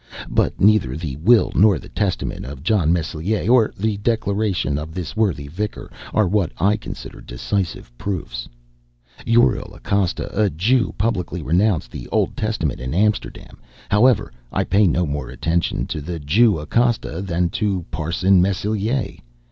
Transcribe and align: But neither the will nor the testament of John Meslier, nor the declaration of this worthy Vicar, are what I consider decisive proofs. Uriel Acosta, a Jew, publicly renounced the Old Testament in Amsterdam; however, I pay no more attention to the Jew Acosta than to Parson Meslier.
But 0.31 0.59
neither 0.59 0.97
the 0.97 1.15
will 1.17 1.51
nor 1.53 1.77
the 1.77 1.87
testament 1.89 2.43
of 2.43 2.63
John 2.63 2.91
Meslier, 2.91 3.45
nor 3.45 3.71
the 3.77 3.97
declaration 3.97 4.79
of 4.79 4.95
this 4.95 5.15
worthy 5.15 5.47
Vicar, 5.47 5.91
are 6.11 6.27
what 6.27 6.51
I 6.57 6.75
consider 6.75 7.21
decisive 7.21 7.95
proofs. 7.99 8.49
Uriel 9.27 9.75
Acosta, 9.75 10.27
a 10.35 10.49
Jew, 10.49 10.95
publicly 10.97 11.43
renounced 11.43 11.91
the 11.91 12.07
Old 12.07 12.35
Testament 12.35 12.79
in 12.79 12.95
Amsterdam; 12.95 13.59
however, 13.89 14.33
I 14.51 14.63
pay 14.63 14.87
no 14.87 15.05
more 15.05 15.29
attention 15.29 15.85
to 15.85 16.01
the 16.01 16.17
Jew 16.17 16.57
Acosta 16.57 17.21
than 17.21 17.49
to 17.51 17.85
Parson 17.91 18.41
Meslier. 18.41 19.17